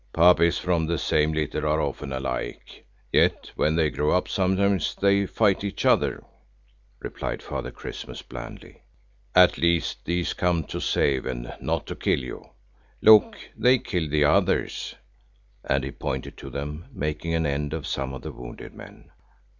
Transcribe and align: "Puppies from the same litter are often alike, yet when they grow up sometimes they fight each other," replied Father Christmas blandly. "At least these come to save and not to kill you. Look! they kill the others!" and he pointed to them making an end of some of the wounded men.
"Puppies 0.13 0.57
from 0.57 0.87
the 0.87 0.97
same 0.97 1.31
litter 1.31 1.67
are 1.67 1.79
often 1.79 2.11
alike, 2.11 2.87
yet 3.11 3.51
when 3.53 3.75
they 3.75 3.91
grow 3.91 4.17
up 4.17 4.27
sometimes 4.27 4.95
they 4.95 5.27
fight 5.27 5.63
each 5.63 5.85
other," 5.85 6.23
replied 6.99 7.43
Father 7.43 7.69
Christmas 7.69 8.23
blandly. 8.23 8.81
"At 9.35 9.59
least 9.59 10.03
these 10.05 10.33
come 10.33 10.63
to 10.63 10.79
save 10.79 11.27
and 11.27 11.53
not 11.61 11.85
to 11.85 11.95
kill 11.95 12.17
you. 12.19 12.49
Look! 13.03 13.37
they 13.55 13.77
kill 13.77 14.09
the 14.09 14.23
others!" 14.23 14.95
and 15.63 15.83
he 15.83 15.91
pointed 15.91 16.35
to 16.37 16.49
them 16.49 16.85
making 16.91 17.35
an 17.35 17.45
end 17.45 17.71
of 17.71 17.85
some 17.85 18.11
of 18.11 18.23
the 18.23 18.31
wounded 18.31 18.73
men. 18.73 19.11